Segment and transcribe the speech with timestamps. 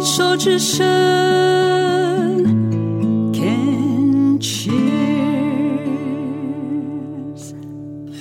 [0.00, 0.82] 牵手之声
[3.34, 4.72] ，Can cheers。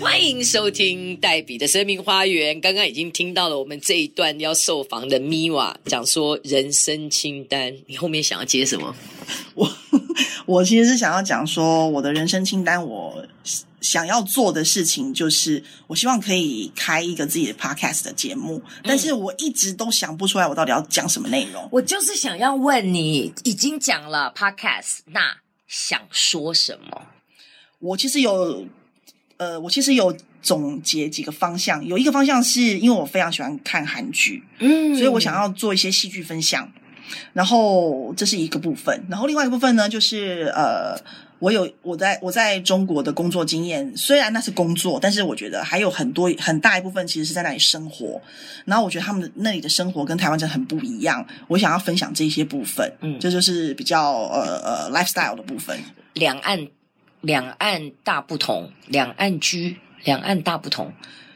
[0.01, 2.59] 欢迎收听黛比的生命花园。
[2.59, 8.93] 刚刚已经听到了我们这一段要受访的 Miwa 讲说人生清单，你后面想要接什么？
[9.55, 9.71] 我
[10.45, 13.25] 我其实是想要讲说我的人生清单，我
[13.81, 21.67] 想要做的事情就是，我希望可以开一个自己的 podcast 的节目，但是我一直都想不出来我到底要讲什么内容。
[21.71, 27.01] 我就是想要问你，已经讲了 podcast，那想说什么？
[27.79, 28.65] 我其实有，
[29.37, 36.71] 呃，我其实有总结几个方向，有一个方向是因为我非常喜欢看韩剧，嗯，所以我想要做一些戏剧分享。
[37.33, 40.95] 然后这是一个部分，然后另外一个部分呢，就是呃，
[41.39, 48.21] 我有我在我在中国的工作经验，虽然那是工作，但是我觉得还有很多很大一部分其实是在那里生活。
[48.65, 55.79] 然后我觉得他们那里的生活跟台湾真的很不一样，我想要分享这些部分，嗯，这就是比较呃呃 lifestyle 的部分。
[56.13, 56.67] 两岸
[57.21, 60.91] 两岸大不同，两岸居两岸大不同。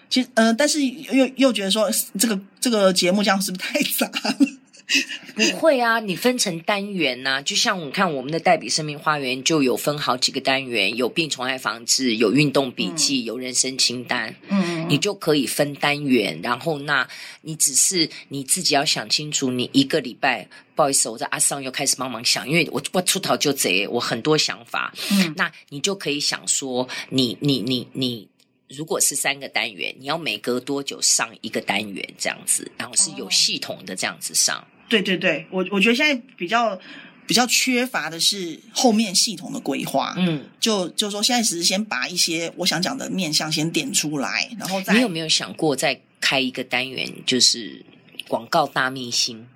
[0.09, 4.47] 其实呃，但是又又觉得说这个这个节目这样是不是太 杂了？
[5.33, 17.07] 不会啊，你分成单元呐、啊，就像我们看我们的黛比生命花园就有分好几个单元，有病虫害防治，有运动笔记，嗯、有人生清单，嗯，你就可以分单元，然后那
[17.41, 28.27] 你只是你自己要想清楚，你一个礼拜，不好意思，我在阿桑又开始帮忙想，因为我我出逃就贼，我很多想法，嗯，那你就可以想说，你你你你，
[28.69, 34.63] 如果是三个单元，你要每隔多久上一个单元这样子，然后是有系统的这样子上。
[34.89, 36.79] 对对对，我我觉得现在比较
[37.25, 40.13] 比较缺乏的是后面系统的规划。
[40.17, 44.93] 嗯，就就说现在只是先把一些我想讲的面向先点出来，然后再。
[44.93, 47.83] 你有没有想过再开一个单元，就是
[48.27, 49.47] 广告大秘辛？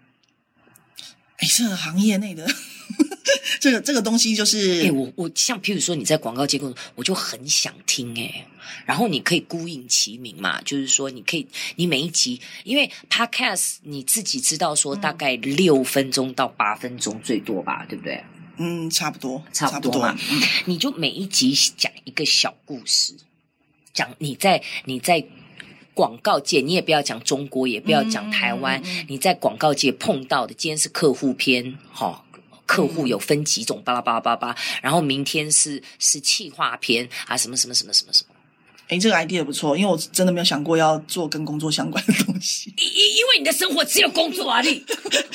[1.38, 2.48] 哎，这个行业内的。
[3.60, 8.48] 这个这个东西就是，哎，我我像譬如说你在广告界工作，我就很想听哎，
[8.86, 18.24] 然后你可以孤影其名嘛，就是说你可以，你每一集，因为 Podcast 你自己知道说大概六分钟到八分钟最多吧，对不对？
[18.58, 20.14] 嗯，差不多，差不多嘛。
[20.14, 23.14] 多嗯，你就每一集讲一个小故事，
[23.94, 25.24] 讲你在你在
[25.94, 32.27] 广告界，你也不要讲中国，也不要讲台湾，嗯，你在广告界碰到的，今天是客户篇，哈，哦。
[32.68, 38.36] 客户有分几种，巴拉巴拉巴拉，然后明天是是企划篇啊，什么什么什么什么什么。
[38.90, 42.74] 哎，这个 idea 不错，因为我真的没有想过要做跟工作相关的东西。
[42.78, 44.86] 因因因为你的生活只有工作啊，你。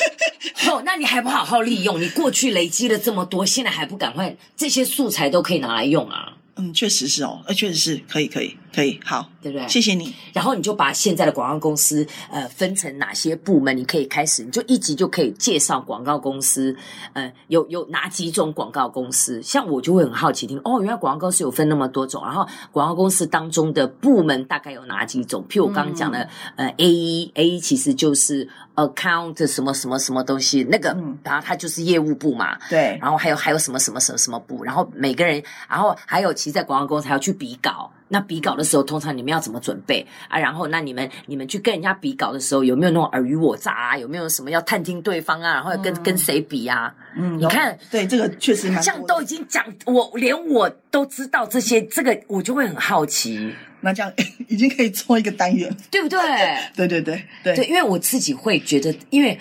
[0.71, 2.01] 哦，那你还不好好利用？
[2.01, 4.35] 你过去累积了这么多，现在还不赶快？
[4.57, 6.37] 这些素材都可以拿来用啊。
[6.57, 9.69] 嗯，确实是哦，呃，确实是可以，可以，可以，好，对不对？
[9.69, 10.15] 谢谢你。
[10.33, 13.77] 然后你就把现在的广告公司，呃，分成哪些部门？
[13.77, 16.77] 你可以开始，你就一集就可以介绍广告公司，
[17.13, 19.41] 呃，有有哪几种广告公司？
[19.43, 25.45] 像我就会很好奇听，哦，原来广告公司有分那么多种，然后广告公司当中的部门大概有哪几种？
[25.49, 32.99] 譬如我刚刚讲的，嗯、呃，AE，AE 其实就是 account 什么什么什么东西，那个，嗯、然后它就是业务部嘛，对。
[33.01, 34.65] 然后还有还有什么什么什么什么部？
[34.65, 36.33] 然后每个人，然后还有。
[36.33, 40.39] 其实在广告公司还要去比稿，那比稿的时候，通常你们要怎么准备啊？
[40.39, 43.97] 然后，那你们你们去跟人家比稿的时候，有没有那种尔虞我诈啊？
[43.97, 45.55] 有没有什么要探听对方啊？
[45.55, 46.95] 然后跟、嗯、跟谁比啊？
[47.17, 53.55] 嗯，你看，对这个确实蛮，这样都已经讲，我连我都知道这些，这个我就会很好奇。
[53.81, 54.13] 那这样
[54.47, 56.19] 已经可以做一个单元，对不对？
[56.77, 59.39] 对对对对，对，因为我自己会觉得，因为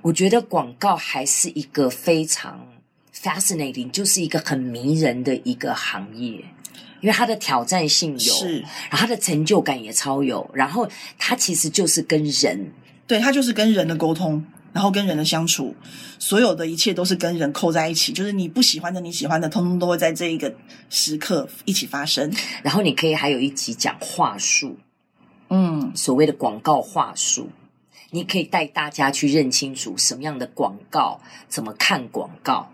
[0.00, 2.68] 我觉得广告还是一个非常。
[3.14, 6.44] Fascinating 就是一个很迷人的一个行业，
[7.02, 12.72] 因为它的挑战性有，是，然后它的成就感也超有，然后它其实就是跟人，
[13.06, 14.42] 对，它就是跟人的沟通，
[14.72, 15.74] 然后跟人的相处，
[16.18, 20.54] 所有的一切都是跟人扣在一起，就是你不喜欢的、你喜欢的，通通都会在这一个
[20.88, 22.32] 时刻一起发生。
[22.62, 24.78] 然后你可以还有一集讲话术，
[25.50, 27.50] 嗯，所谓的广告话术，
[28.10, 32.72] 你可以带大家去认清楚什么样的广告，怎么看广告。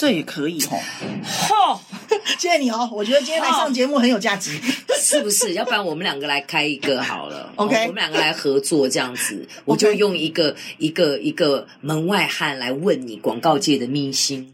[0.00, 0.80] 这也可以哦，
[1.22, 1.80] 哈，
[2.38, 4.58] 谢谢你哦，我觉得今天来上节目很有价值，
[4.98, 5.52] 是不是？
[5.52, 14.50] 要不然我们两个来开一个好了， OK，我们两个来合作这样子，我就用一个一个一个门外汉来问你广告界的秘辛，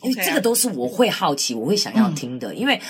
[0.00, 2.80] 因为这个都是我会好奇，我会想要听的，因为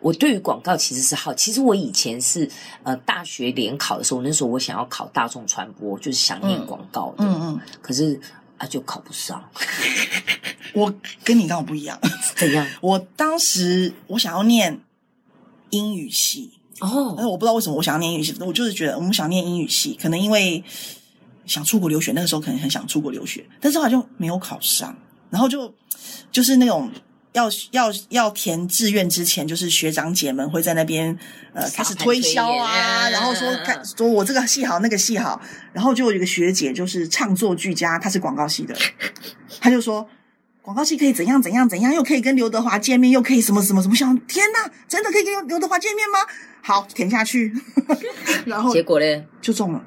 [0.00, 2.46] 我对于广告其实是好，其实我以前是
[2.82, 8.20] 呃大学联考的时候，那时候我想要考大众传播，就是想念广告的，嗯嗯，可是。
[8.64, 9.48] 啊，就考不上。
[10.74, 11.98] 我跟你刚好不一样，
[12.34, 12.66] 怎样？
[12.80, 14.80] 我当时我想要念
[15.70, 20.62] 英语系哦，但是我不知道为什么我想要念英语系，我就是觉得我们想念英语系，可能因为
[21.46, 24.96] 想出国留学，那个时候可能很想出国留学，但是好像没有考上，
[25.30, 25.72] 然后就
[26.32, 26.90] 就是那种。
[27.34, 31.18] 要要要填志愿之前，就是学长姐们会在那边
[31.52, 35.40] 呃开始推销啊，然后说看说我这个戏好，那个戏好，
[35.72, 38.74] 然后就有一个学姐就是唱作俱佳，她是广告系的，
[39.60, 40.08] 她就说
[40.62, 46.20] 广告系可以怎样怎样怎样，又可以跟刘德华见面，又可以什么什么什么，想天哪，真的可以跟刘德华见面吗？
[46.62, 47.52] 好，填下去，
[48.46, 49.82] 然后结果呢就中了。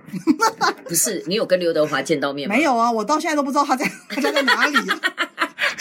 [0.86, 2.54] 不是你有跟刘德华见到面吗？
[2.56, 4.76] 没有啊，我到现在都不知道他在他家在哪里。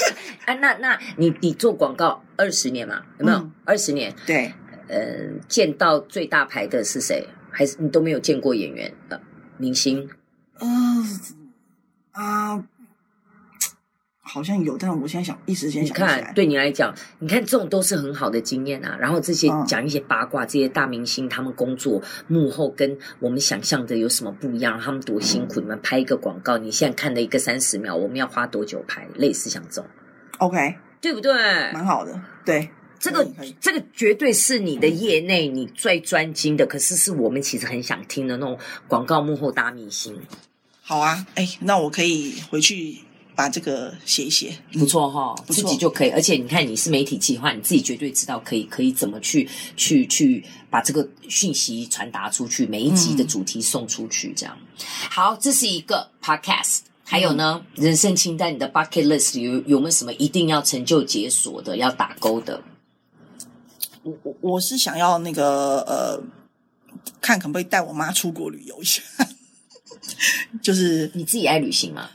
[0.46, 3.50] 啊，那那你你做广告二十年嘛，有没有？
[3.64, 4.52] 二十、嗯、年，对，
[4.88, 7.26] 呃，见到最大牌的是谁？
[7.50, 9.22] 还是你都没有见过演员的、呃、
[9.56, 10.08] 明星？
[10.60, 11.02] 嗯
[12.12, 12.64] 啊、呃。
[14.26, 16.16] 呃好像有，但是我现在想一时间想不起来。
[16.16, 18.96] 你看，对你来讲，你看这种都是很好的经验啊。
[19.00, 24.80] 然后这些讲一些八卦，嗯、这些大明星他们工作幕后跟我们想象的有什么不一样？
[24.80, 25.60] 他们多辛苦！
[25.60, 29.06] 嗯、你们拍一个广告，你现在看的一个三十秒，我们要花多久拍？
[29.14, 29.86] 类似像这种
[30.38, 31.32] ，OK，对不对？
[31.72, 32.68] 蛮好的，对，
[32.98, 33.24] 这个
[33.60, 38.58] 这个绝对是你的业内你最专精的，可是是我们其实很想听的那种
[38.88, 40.20] 广告幕后大明星。
[40.82, 43.05] 好啊，哎，那我可以回去。
[43.36, 46.10] 把这个写一写，不错哈，自己就可以。
[46.10, 49.46] 而且你看，你是媒体计划，你自己绝对知道可以可以怎么去
[49.76, 54.56] 去去把这个讯息传达出去，每一集的主题送出去，这样。
[55.10, 56.78] 好，这是一个 podcast。
[57.04, 62.62] 还有呢，人生清单，你的 bucket list 有有没有什么一定要成就解锁的，要打勾的？
[64.02, 66.20] 我我我是想要那个呃，
[67.20, 69.02] 看可不可以带我妈出国旅游一下。
[70.62, 72.10] 就是你自己爱旅行吗？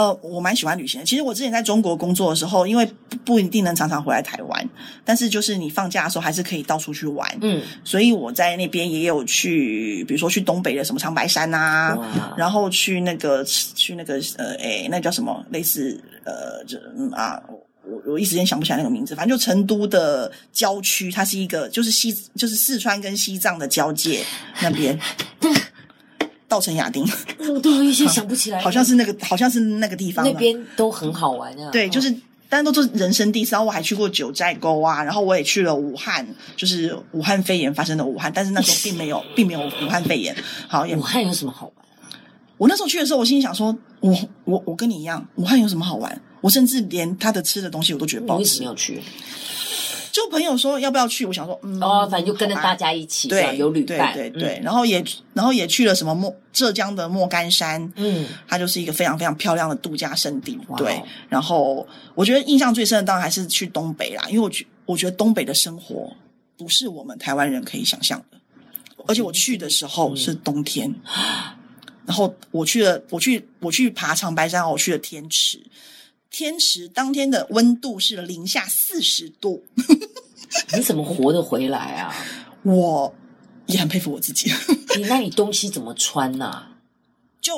[0.00, 1.04] 呃，我蛮喜欢旅行的。
[1.04, 4.68] 其实我之前在中国工作的时候，因为不不一定能常常回来台湾，
[5.04, 7.30] 但是就是你放假的时候还是可以到处去玩。
[7.42, 11.98] 嗯，所以我在那边也有去，比如说去东北的什么长白山啊，
[12.34, 15.44] 然后去那个去那个呃，诶，那叫什么？
[15.50, 17.38] 类似呃，就嗯啊，
[17.84, 19.14] 我我一时间想不起来那个名字。
[19.14, 24.24] 反正就成都的郊区，它是一个就是西就是四川跟西藏的交界
[24.62, 24.98] 那边。
[26.50, 27.06] 稻城亚丁，
[27.54, 31.70] 我都有一些 想不起来，好像是那个，好像是那个地方，那边都很好玩啊。
[31.70, 32.12] 对，就是，
[32.48, 33.42] 但都是人生地。
[33.44, 36.26] 然后我还去过九寨沟啊，然后我也去了武汉，
[36.56, 40.36] 就是武汉肺炎发生的武汉，但是那时候并没有， 并没有武汉肺炎。
[40.66, 41.86] 好，武汉有什么好玩？
[42.58, 44.12] 我那时候去的时候，我心里想说，我
[44.44, 46.20] 我我跟你一样，武汉有什么好玩？
[46.40, 48.42] 我甚至连他的吃的东西我都觉得不好吃。
[48.42, 49.00] 为什么要去？
[50.12, 55.04] 就朋友说要不要去，我想说，嗯，哦，反正就跟着大家一起，对，有旅伴，对对对，然后也
[55.34, 61.00] 然后也去了什么莫浙江的莫干山，嗯，它就是一个非常非常漂亮的度假胜地，对。
[61.28, 66.12] 然后我觉得印象最深的当然还是去东北啦，因为我觉我觉得东北的生活
[66.56, 68.38] 不是我们台湾人可以想象的，
[69.06, 70.92] 而且我去的时候是冬天，
[72.04, 75.60] 然后我去了，我去我去爬长白山，我去了天池。
[76.30, 79.64] 天池当天的温度是零下四十度，
[80.74, 82.14] 你怎么活得回来啊？
[82.62, 83.12] 我
[83.66, 84.50] 也很佩服我自己。
[84.96, 86.76] 你那你东西怎么穿呢、啊？
[87.40, 87.54] 就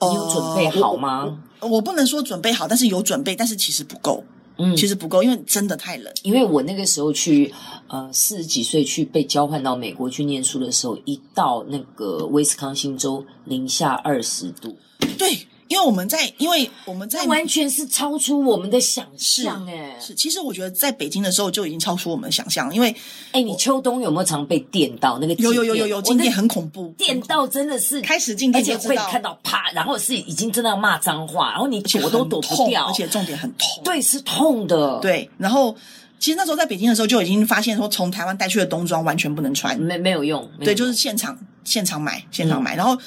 [0.00, 1.42] 你有准备好吗？
[1.60, 4.22] 我，我，我不能说准备好，但是有准备，但是其实不够。
[4.58, 6.12] 嗯，其实不够，因为真的太冷。
[6.22, 7.54] 因为我那个时候去，
[7.86, 14.76] 呃，四十几岁去被交换到美国去念书的时候，一到那个威斯康星州，零下二十度。
[15.16, 15.46] 对。
[15.72, 20.14] 因为我们在，因为我们在，完全是超出我们的想象，哎，是。
[20.14, 22.94] 其实我觉得在北京的时候就已经超出我们的想象，因为，
[23.30, 25.18] 哎，你秋冬有没有常被电到？
[25.18, 35.30] 那个有有有有有，静电很恐怖，电到真的是开始静电，而且会看到啪，然后是已经真的要骂脏话，然后你躲都躲不掉，而且重点很痛，对，是痛的，对。
[35.38, 35.74] 然后
[36.18, 42.98] 其实那时候在北京的时候就已经发现说，从台湾带去的冬装完全不能穿，没没有用，对，就是现场现场买现场买，然后。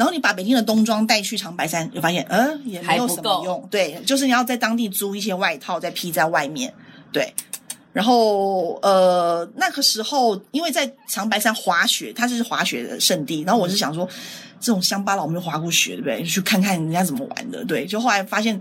[0.00, 3.68] 然后你把北京的冬装带去长白山，就发现，呃，也没有什么用。
[3.70, 6.72] 对，就是你要在当地租一些外套，再披在外面。
[7.12, 7.34] 对，
[7.92, 13.42] 然后呃，那个时候因为在长白山滑雪，它是滑雪的圣地。
[13.42, 14.08] 然后我是想说，
[14.58, 16.22] 这种乡巴佬没有滑过雪，对不对？
[16.22, 17.62] 去看看人家怎么玩的。
[17.66, 18.58] 对，就后来发现，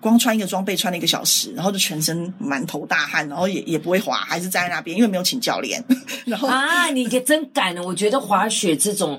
[0.00, 5.82] 光穿一个装备穿了一个小时，然后就全身满头大汗，然后也也不会滑，还是站在那边，因为没有请教练。
[6.26, 7.82] 然后啊，你也真敢呢！
[7.82, 9.18] 我觉得滑雪这种。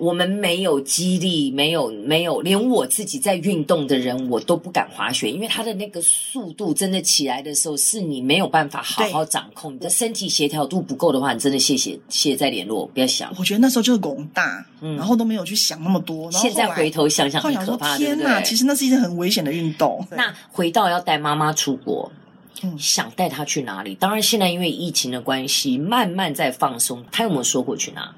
[0.00, 9.74] 我们没有激励，没有没有，连我自己在运动的人，我都不敢滑雪，因为他的那个速度真的起来的时候，是你没有办法好好掌控。
[9.74, 13.30] 你的身体协调度不够的话，你真的谢谢谢谢再联络，不要想。
[13.38, 16.30] 我觉得那时候就是拱大，嗯，然后都没有去想那么多。
[16.30, 20.02] 然后后现在回头想想，很可怕，天哪，其实那是一件很危险的运动。
[20.10, 22.10] 那回到要带妈妈出国，
[22.62, 23.94] 嗯，想带她去哪里？
[23.96, 27.04] 当然，现在因为疫情的关系，慢慢在放松。
[27.12, 28.14] 她有没有说过去哪？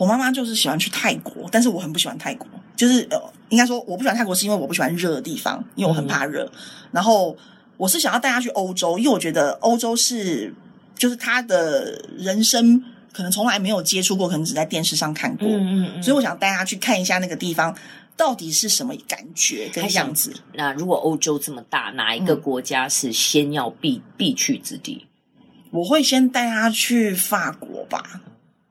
[0.00, 2.48] 我妈妈就是喜欢去泰国，但是我很不喜欢泰国。
[2.74, 6.46] 就是呃，应该说我不喜欢泰国是因为我不喜欢热的地方，因为我很怕热。
[6.46, 6.58] 嗯、
[6.92, 7.36] 然后
[7.76, 10.54] 我是想要带她去欧洲，因为我觉得欧洲是
[10.96, 17.76] 就是她的人生可能从来没有接触过，可能只在电视上看过，嗯嗯嗯，所以我想带他去看一下那个地方
[18.16, 20.32] 到底是什么感觉跟样子。
[20.54, 25.06] 那如果欧洲这么大，哪一个国家是先要必、嗯、必去之地？
[25.70, 28.22] 我会先带他去法国吧。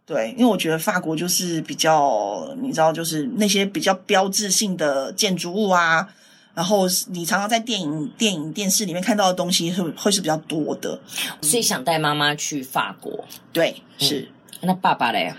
[0.09, 6.09] 对，因为我觉得法国就是比较，你知道，就是那些比较标志性的建筑物啊，
[6.55, 10.99] 然后你常常在电影、电影、电视里面看到的东西会会是比较多的，
[11.43, 13.23] 所以想带妈妈去法国。
[13.53, 14.27] 对，是。
[14.61, 15.31] 嗯、那爸爸嘞？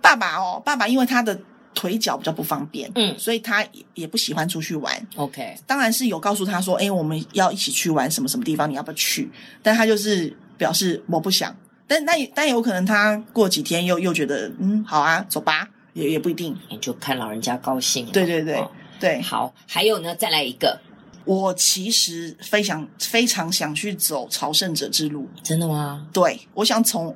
[0.00, 1.36] 爸爸哦，爸爸因为他的
[1.74, 5.06] 腿脚比较不方便，嗯，所以他也也不喜欢出去玩。
[5.16, 9.28] OK，当然是有告诉他说，哎，我们要一起去玩什么什么地方，你要不要去？
[9.64, 11.52] 但他就是表示我不想。
[11.86, 18.06] 但但但有可能他过几天又又觉得嗯好啊，走吧，也也不一定，你就看老人家高兴。
[18.06, 20.80] 对对对、哦、对，好，还有呢，再来一个，
[21.24, 25.28] 我其实非常非常想去走朝圣者之路。
[25.42, 26.06] 真的吗？
[26.12, 27.14] 对，我想从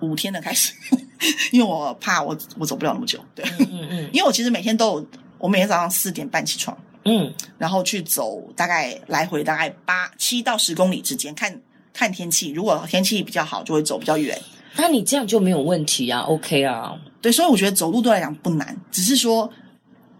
[0.00, 0.72] 五天的开始，
[1.50, 3.18] 因为我怕我我走不了那么久。
[3.34, 5.06] 对，嗯嗯，嗯因为我其实每天都有，
[5.38, 11.60] 我每天早上四点半起床，嗯，然后去走大概来回大概八七到十公里之间看。
[11.92, 14.40] 看天气，如果天气比较好，就会走比较远。
[14.76, 16.98] 那你这样就没有问题啊，OK 啊。
[17.20, 19.52] 对，所以我觉得走路对来讲不难，只是说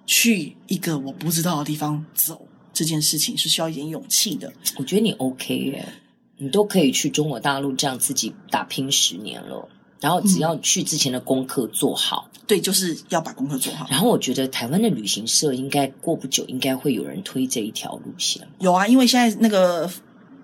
[0.04, 4.52] 去一个我不知道的地方走这件事情是需要一点勇气的。
[4.76, 5.88] 我觉得你 OK 耶，
[6.36, 9.66] 你都可以去中国大陆这样自己打拼十年了，
[10.00, 12.28] 然后只要去之前的功课做好。
[12.34, 13.86] 嗯，对，就是要把功课做好。
[13.90, 18.46] 然后我觉得台湾的旅行社应该过不久应该会有人推这一条路线。
[18.58, 19.90] 有啊，因为现在那个。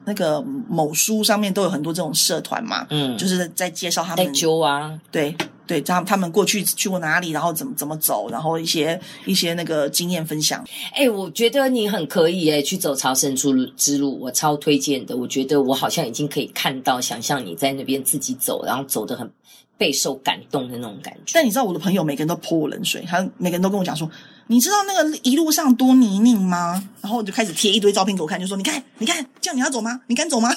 [0.08, 5.36] 那个某书上面都有很多这种社团嘛，嗯，就是在介绍他们，在揪啊，对
[5.66, 10.64] 对，他他们过去去过哪里，然后怎么怎么走，然后一些一些那个经验分享。
[10.94, 15.14] 哎、欸，我觉得你很可以哎，去走朝圣之路之路，我超推荐的。
[15.14, 19.30] 我觉得我好像已经可以看到，想象你在那边自己走，然后走得很
[19.78, 21.32] 备受感动的那种感觉。
[21.32, 24.10] 但你知道我的朋友每个人都泼我冷水，他每个人都跟我讲说。
[24.50, 26.82] 你知道那个一路上多泥泞吗？
[27.02, 30.00] 然后我就开始贴一堆照片给我看，就说：“你看，你看，这样你要走吗？
[30.06, 30.48] 你敢走吗？”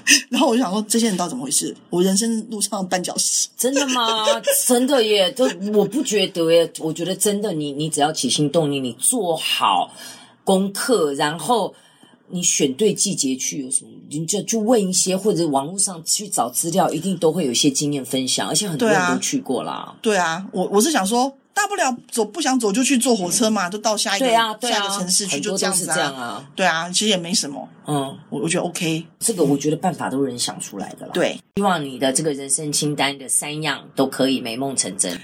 [0.30, 1.76] 然后我就想说，这些人到底怎么回事？
[1.90, 4.24] 我人生路上的绊脚石，真的吗？
[4.64, 5.28] 真的耶！
[5.32, 9.92] 都我不觉得耶，我觉得真的，你你只要起心动念，你做好
[10.44, 11.74] 功课，然后
[12.32, 19.94] 你选对季节去，有什么你就就问一些，或者网络上去找资料，一定都会有一些经验分享，而且很多人都去过啦。
[20.02, 21.32] 对啊，我我是想说。
[21.54, 25.94] 大不了走，不想走就去坐火车嘛，就到下一个对啊，对啊，下一个城市去，就这样子啊。
[25.94, 27.68] 这样啊，对啊，其实也没什么。
[27.86, 29.04] 嗯，我我觉得 OK。
[29.20, 31.12] 这个我觉得办法都是人想出来的啦。
[31.12, 35.14] 对，希望你的这个人生清单的三样都可以美梦成真。